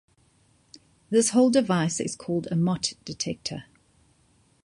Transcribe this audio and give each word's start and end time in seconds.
This 1.11 1.29
whole 1.29 1.51
device 1.51 1.99
is 1.99 2.15
called 2.15 2.47
a 2.49 2.55
Mott-detector. 2.55 3.65